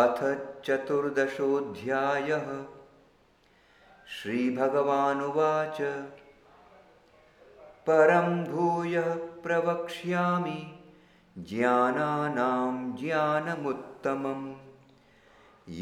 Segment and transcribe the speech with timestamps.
[0.00, 0.18] अथ
[0.64, 2.44] चतुर्दशोऽध्यायः
[4.16, 5.78] श्रीभगवानुवाच
[7.86, 9.00] परं भूय
[9.44, 10.60] प्रवक्ष्यामि
[11.52, 14.42] ज्ञानानां ज्ञानमुत्तमं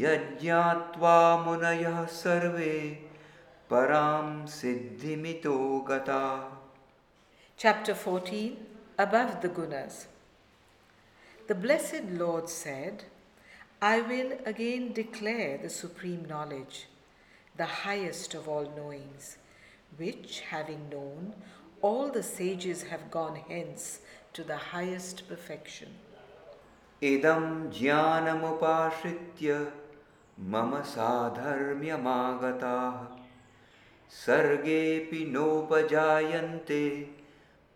[0.03, 2.73] यज्ञात्वा मुनयः सर्वे
[3.73, 5.57] परां सिद्धिमितो
[5.91, 6.23] गता
[7.61, 8.55] Chapter 14
[8.97, 10.05] Above the Gunas.
[11.47, 13.03] The Blessed Lord said,
[13.81, 16.87] I will again declare the supreme knowledge,
[17.57, 19.35] the highest of all knowings,
[19.97, 21.33] which, having known,
[21.81, 23.99] all the sages have gone hence
[24.31, 25.89] to the highest perfection.
[27.03, 27.73] इदं
[30.37, 33.17] mama sadharmya magata
[34.25, 37.15] सर्गेऽपि नोपजायन्ते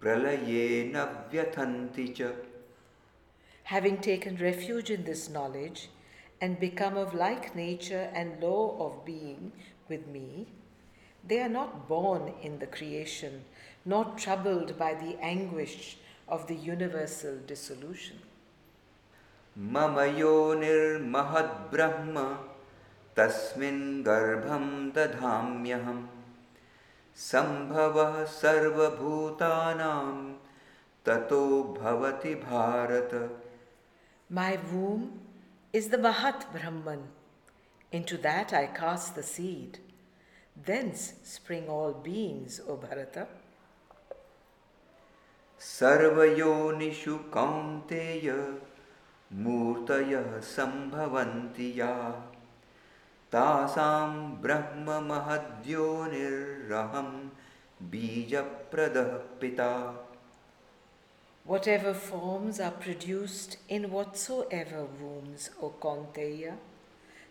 [0.05, 0.91] Having
[4.08, 5.89] taken refuge in this knowledge
[6.41, 9.53] and become of like nature and law of being
[9.88, 10.47] with me,
[11.25, 13.45] they are not born in the creation,
[13.86, 15.97] nor troubled by the anguish
[16.28, 18.19] of the universal dissolution.
[19.58, 22.39] Mamayonir mahat brahma
[23.16, 26.08] tasmin garbham dadhamyaham.
[27.22, 27.97] संभव
[28.42, 28.97] सर्वभूतानां
[31.06, 31.39] ततो
[31.81, 33.11] भवति Bharat
[34.30, 35.19] My womb
[35.72, 37.03] is the Mahat Brahman.
[37.91, 39.78] Into that I cast the seed.
[40.66, 43.28] Thence spring all beings, O Bharata.
[45.59, 48.30] सर्वयोनिषु कौन्तेय
[49.45, 52.33] मूर्तयः सम्भवन्ति याः
[53.34, 55.08] तासां ब्रह्ममहद्योनिरहं
[57.94, 59.70] बीजप्रदः पिता
[61.45, 66.53] Whatever forms are produced in whatsoever wombs, O Kaunteya,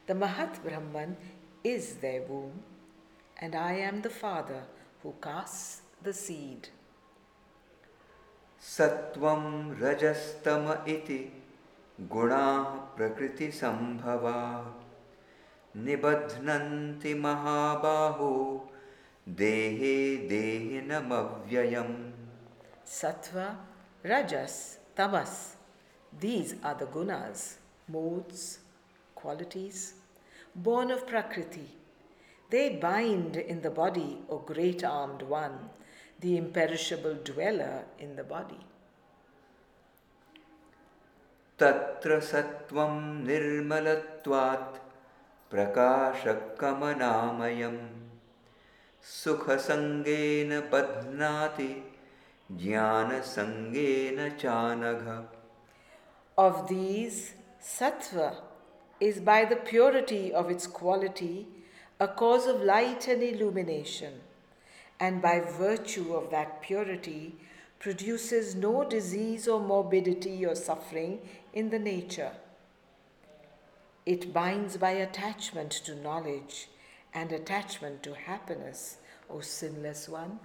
[0.06, 1.16] the Mahat Brahman
[1.64, 2.58] is their womb,
[3.40, 4.64] and I am the father
[5.02, 6.68] who casts the seed.
[8.74, 9.46] सत्वं
[9.80, 10.68] रजस्तम
[10.98, 11.20] इति
[12.12, 12.62] गुणाः
[12.96, 14.70] प्रकृतिसम्भवाः
[15.76, 18.30] निबध्नन्ति महाबाहो
[19.38, 19.94] देहे
[20.28, 21.94] देहिनमव्ययम्
[23.00, 23.38] sattva
[24.08, 24.56] rajas
[24.96, 25.30] tamas
[26.20, 27.46] these are the gunas
[27.90, 28.44] modes
[29.22, 29.80] qualities
[30.66, 31.66] born of prakriti
[32.50, 35.58] they bind in the body O great armed one
[36.22, 38.60] the imperishable dweller in the body
[41.60, 44.81] तत्र सत्वं निर्मलत्वात्
[45.52, 47.74] प्रकाशकमनामयं
[49.22, 51.70] सुखसङ्गेन बध्नाति
[52.62, 55.04] ज्ञानसङ्गेन चानघ
[56.44, 57.16] Of these,
[57.72, 58.28] sattva
[59.08, 61.36] is by the purity of its quality
[62.06, 64.14] a cause of light and illumination,
[64.98, 67.20] and by virtue of that purity
[67.78, 71.12] produces no disease or morbidity or suffering
[71.52, 72.32] in the nature.
[74.04, 76.68] It binds by attachment to knowledge
[77.14, 78.96] and attachment to happiness,
[79.30, 80.38] O sinless one.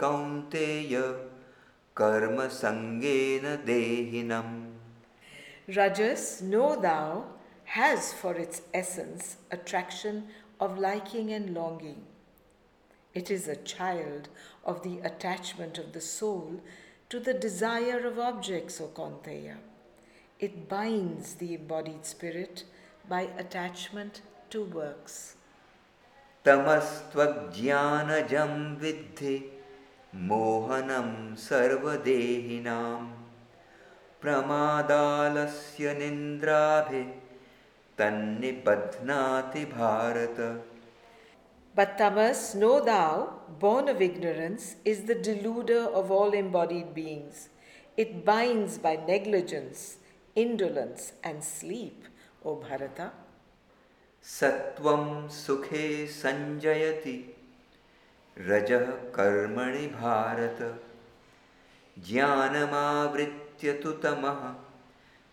[1.96, 4.74] karma sangena dehinam.
[5.76, 7.24] Rajas, know thou,
[7.64, 10.26] has for its essence attraction
[10.58, 12.04] of liking and longing.
[13.12, 14.28] It is a child
[14.64, 16.60] of the attachment of the soul
[17.08, 19.56] to the desire of objects, O Kaunteya.
[20.38, 22.62] It binds the embodied spirit
[23.08, 25.34] by attachment to works.
[26.44, 29.42] Tamastvajnanajam vidhi
[30.16, 33.10] mohanam sarvadehinam
[34.22, 37.12] pramadalasya nindrabhi
[37.98, 40.60] tannibadnati bharata.
[41.80, 43.10] But tamas, know thou,
[43.58, 47.48] born of ignorance, is the deluder of all embodied beings.
[47.96, 49.96] It binds by negligence,
[50.36, 52.04] indolence, and sleep,
[52.44, 53.12] O Bharata.
[54.22, 55.06] Satvam
[55.38, 55.82] sukhe
[56.18, 57.16] sanjayati,
[58.36, 60.74] raja karmani bharata,
[61.98, 63.26] Jnanam
[63.58, 63.94] tu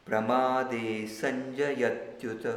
[0.09, 2.55] pramade sanjayatyuta.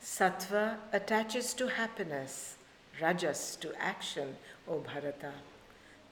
[0.00, 2.54] Sattva attaches to happiness
[3.00, 4.36] rajas to action,
[4.68, 5.32] O Bharata.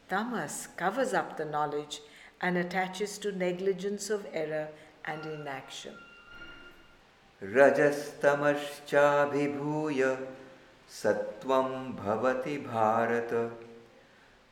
[0.08, 2.00] Tamas covers up the knowledge
[2.40, 4.68] and attaches to negligence of error
[5.14, 5.96] and inaction.
[7.42, 10.16] रजस्तमश्चाभिभूय
[10.88, 13.52] सत्वं भवति Bharat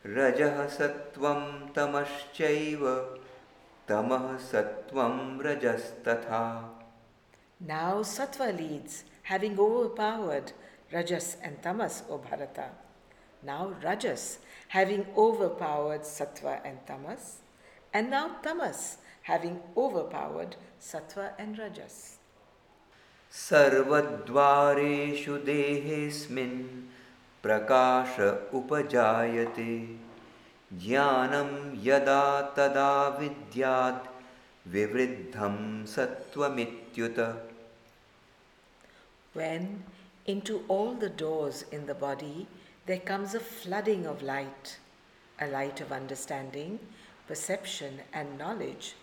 [0.04, 2.80] tamas सत्वं तमश्चैव
[3.88, 6.72] तमः सत्वं रजस्तथा
[7.60, 10.52] Now sattva leads, having overpowered
[10.92, 12.66] Rajas and Tamas, O Bharata.
[13.42, 14.38] Now Rajas,
[14.68, 17.38] having overpowered satwa and Tamas,
[17.92, 22.18] and now Tamas, having overpowered satwa and Rajas.
[23.32, 26.84] Sarvadvareshu dehesmin
[27.42, 29.96] prakasha upajayate
[30.78, 34.06] jnanam yada tada vidyat
[34.70, 37.38] vivriddham sattva mityuta.
[39.34, 39.82] When
[40.32, 42.49] into all the doors in the body,
[42.87, 44.76] there comes a flooding of light,
[45.40, 46.81] a light of understanding,
[47.28, 48.94] perception, and knowledge.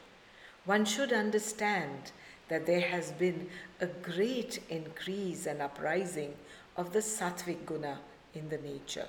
[0.65, 2.11] One should understand
[2.49, 3.47] that there has been
[3.79, 6.33] a great increase and uprising
[6.75, 7.99] of the sattvic guna
[8.33, 9.07] in the nature.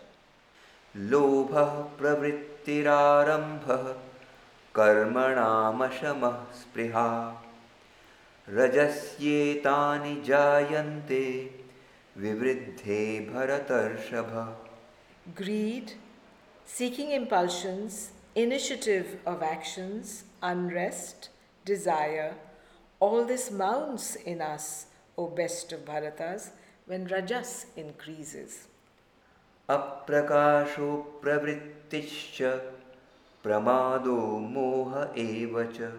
[0.94, 3.87] लोभः प्रवृत्तिरारम्भः
[4.78, 7.10] कर्मणामशमः स्पृहा
[8.58, 11.25] रजस्येतानि जायन्ते
[12.16, 14.55] Vivriddhe bharatarshabha.
[15.34, 15.94] Greed,
[16.64, 21.31] seeking impulsions, initiative of actions, unrest,
[21.64, 22.37] desire,
[23.00, 24.87] all this mounts in us,
[25.19, 26.50] O best of Bharatas,
[26.87, 28.69] when Rajas increases.
[29.69, 32.60] Aprakasho pravrittischa
[33.43, 35.90] pramado moha एव च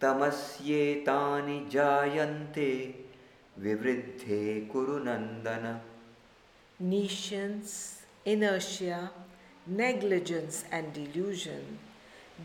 [0.00, 2.70] तमस्येतानि जायन्ते
[3.60, 5.78] Vivriddhe Kurunandana.
[6.80, 9.10] Nescience, inertia,
[9.66, 11.78] negligence, and delusion,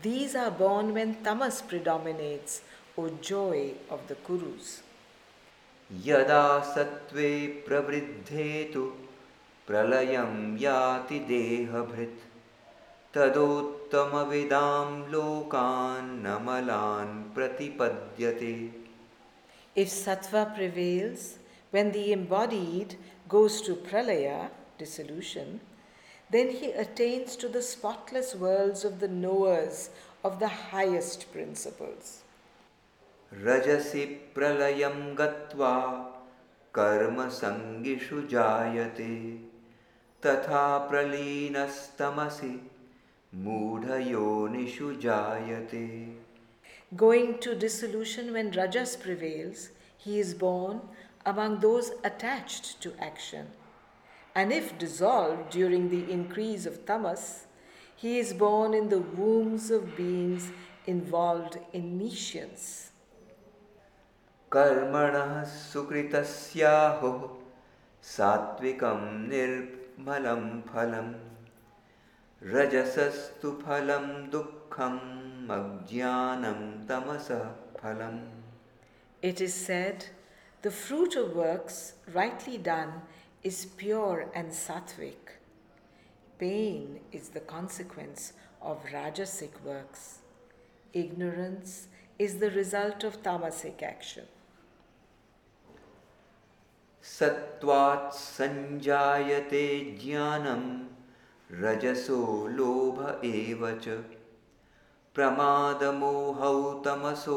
[0.02, 2.60] these are born when tamas predominates
[2.94, 4.82] or joy of the Kurus.
[6.04, 6.42] यदा
[6.74, 7.28] सत्त्वे
[7.66, 8.82] प्रवृद्धे तु
[9.66, 12.20] प्रलयं याति देहभृत्
[13.14, 18.52] तदोत्तमविदां लोकान्नमलान् प्रतिपद्यते
[19.82, 21.38] If sattva prevails,
[21.70, 22.96] when the embodied
[23.28, 25.60] goes to pralaya, dissolution,
[26.30, 29.90] then he attains to the spotless worlds of the knowers
[30.24, 32.08] of the highest principles.
[33.44, 34.04] रजसि
[34.34, 36.10] प्रलयं karma
[36.78, 39.10] कर्मसङ्गिषु जायते
[40.26, 42.54] तथा प्रलीनस्तमसि
[43.46, 45.86] मूढयोनिषु jayate.
[46.96, 49.68] Going to dissolution when Rajas prevails,
[49.98, 50.80] he is born
[51.26, 53.48] among those attached to action.
[54.34, 57.44] And if dissolved during the increase of tamas,
[57.94, 60.50] he is born in the wombs of beings
[60.86, 62.90] involved in nescience.
[64.52, 67.30] कर्मणः सुकृतस्याहुः
[68.02, 71.14] satvikam निर्मलं phalam,
[72.42, 78.20] rajasastu phalam dukham tamasa phalam.
[79.22, 80.04] It is said,
[80.62, 83.00] the fruit of works rightly done
[83.42, 85.36] is pure and sattvic.
[86.38, 90.18] Pain is the consequence of rajasic works.
[90.92, 91.86] Ignorance
[92.18, 94.24] is the result of tamasic action.
[97.02, 100.88] सत्वात् sanjayate jnanam,
[101.50, 103.80] rajaso लोभ एव
[105.18, 106.40] प्रमादमोह
[106.82, 107.36] तमसो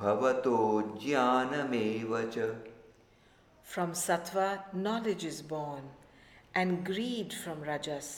[0.00, 0.56] भवतो
[1.04, 2.10] ज्ञानमेव
[3.72, 4.40] from sattva
[4.86, 5.86] knowledge is born
[6.60, 8.10] and greed from rajas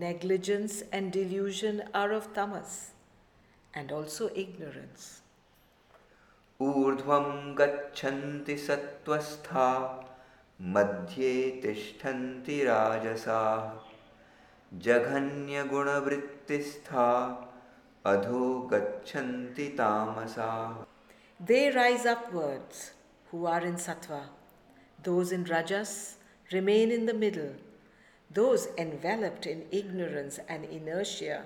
[0.00, 2.72] negligence and delusion are of tamas
[3.76, 5.06] and also ignorance
[6.70, 7.28] ऊर्ध्वं
[7.60, 9.66] गच्छन्ति सत्त्वस्था
[10.78, 13.38] मध्ये तिष्ठन्ति राजसा
[14.88, 17.06] जघन्यगुणवृत्तिस्था
[18.06, 20.52] अधो गच्छन्ति तामसा
[21.48, 22.92] They rise upwards
[23.30, 24.20] who are in sattva.
[25.02, 26.16] Those in rajas
[26.52, 27.50] remain in the middle.
[28.32, 31.42] Those enveloped in ignorance and inertia,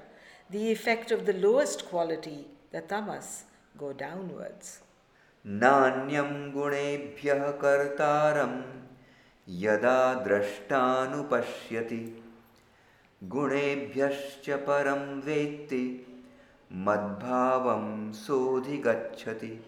[0.51, 3.33] the effect of the lowest quality, the tamas,
[3.79, 4.79] go downwards.
[5.47, 8.55] नान्यं गुणेभ्यः कर्तारं
[9.67, 12.03] यदा द्रष्टानुपश्यति
[13.35, 15.85] गुणेभ्यश्च परं वेत्ति
[16.76, 19.59] madbhavam sodhigachati.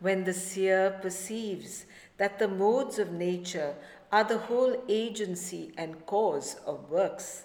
[0.00, 1.84] When the seer perceives
[2.18, 3.74] that the modes of nature
[4.12, 7.42] are the whole agency and cause of works,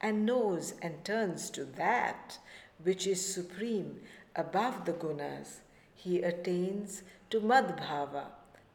[0.00, 2.38] and knows and turns to that
[2.82, 4.00] which is supreme
[4.34, 5.60] above the gunas,
[5.94, 8.24] he attains to madbhava,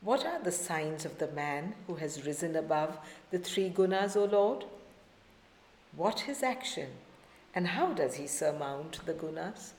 [0.00, 2.96] What are the signs of the man who has risen above
[3.30, 4.64] the three gunas, O Lord?
[5.96, 6.88] What his action?
[7.58, 9.72] And how does he surmount the gunas?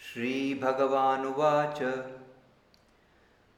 [0.00, 1.24] Sri Bhagavan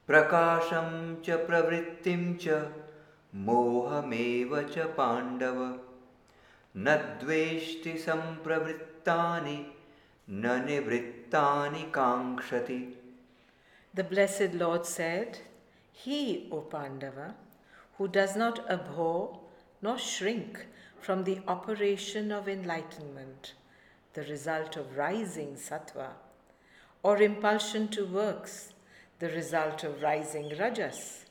[0.08, 2.70] Prakasham cha pravrittim cha
[3.46, 5.56] मोहमेव च पाण्डव
[6.80, 6.86] न
[7.20, 9.58] द्वेष्टि सम्प्रवृत्तानि
[10.30, 10.44] न
[13.94, 15.38] The Blessed Lord said,
[15.92, 17.34] He, O Pandava,
[17.98, 19.38] who does not abhor
[19.82, 20.58] nor shrink
[21.04, 23.52] from the operation of enlightenment,
[24.14, 26.08] the result of rising sattva,
[27.02, 28.72] or impulsion to works,
[29.18, 31.26] the result of rising rajas,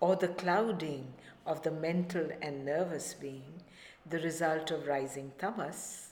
[0.00, 1.06] or the clouding
[1.46, 3.54] of the mental and nervous being,
[4.08, 6.08] the result of rising tamas,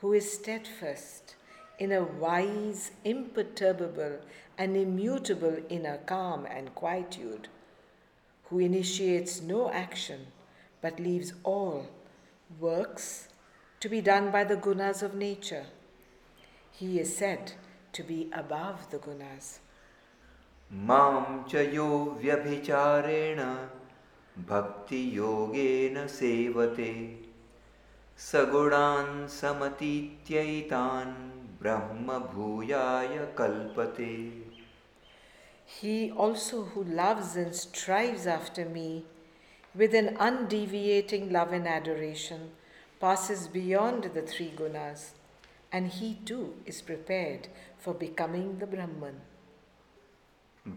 [0.00, 1.34] who is steadfast
[1.78, 4.18] in a wise, imperturbable,
[4.58, 7.46] and immutable inner calm and quietude,
[8.44, 10.26] who initiates no action
[10.80, 11.86] but leaves all
[12.58, 13.28] works
[13.80, 15.66] to be done by the gunas of nature.
[16.70, 17.52] He is said
[17.92, 19.58] to be above the gunas.
[20.86, 21.18] मां
[21.50, 21.88] च यो
[22.22, 23.40] व्यभिचारेण
[24.48, 26.88] भक्तियोगेन सेवते
[28.18, 31.30] सगुणान् समतीत्यैतान्
[31.66, 34.30] Brahmabhuyaya Kalpate.
[35.66, 39.04] He also who loves and strives after me
[39.74, 42.50] with an undeviating love and adoration
[43.00, 45.08] passes beyond the three gunas,
[45.72, 47.48] and he too is prepared
[47.80, 49.20] for becoming the Brahman.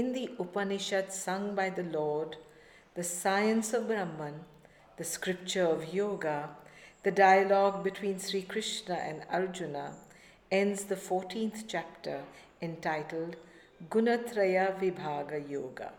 [0.00, 2.30] In the Upanishad sung by the Lord
[2.96, 4.38] the science of Brahman
[5.00, 7.88] the scripture of yoga the dialogue
[8.28, 9.76] Shri Krishna and Arjuna
[10.62, 12.22] ends the fourteenth chapter
[12.70, 13.34] entitled
[13.90, 15.90] Gunatraya Vibhaga yoga